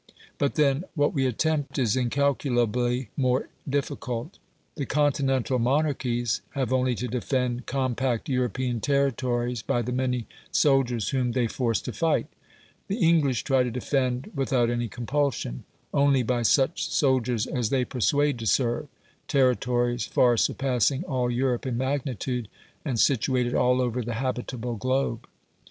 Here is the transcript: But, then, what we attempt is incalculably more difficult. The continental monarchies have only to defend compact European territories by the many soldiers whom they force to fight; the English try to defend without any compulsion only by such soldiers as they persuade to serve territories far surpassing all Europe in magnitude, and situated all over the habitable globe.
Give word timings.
But, 0.39 0.55
then, 0.55 0.85
what 0.95 1.13
we 1.13 1.27
attempt 1.27 1.77
is 1.77 1.95
incalculably 1.95 3.09
more 3.15 3.49
difficult. 3.69 4.39
The 4.73 4.87
continental 4.87 5.59
monarchies 5.59 6.41
have 6.55 6.73
only 6.73 6.95
to 6.95 7.07
defend 7.07 7.67
compact 7.67 8.27
European 8.27 8.79
territories 8.79 9.61
by 9.61 9.83
the 9.83 9.91
many 9.91 10.25
soldiers 10.49 11.09
whom 11.09 11.33
they 11.33 11.45
force 11.45 11.79
to 11.81 11.93
fight; 11.93 12.25
the 12.87 12.97
English 12.97 13.43
try 13.43 13.61
to 13.61 13.69
defend 13.69 14.31
without 14.33 14.71
any 14.71 14.87
compulsion 14.87 15.65
only 15.93 16.23
by 16.23 16.41
such 16.41 16.89
soldiers 16.89 17.45
as 17.45 17.69
they 17.69 17.85
persuade 17.85 18.39
to 18.39 18.47
serve 18.47 18.87
territories 19.27 20.05
far 20.07 20.35
surpassing 20.35 21.03
all 21.03 21.29
Europe 21.29 21.67
in 21.67 21.77
magnitude, 21.77 22.47
and 22.83 22.99
situated 22.99 23.53
all 23.53 23.79
over 23.79 24.01
the 24.01 24.15
habitable 24.15 24.77
globe. 24.77 25.27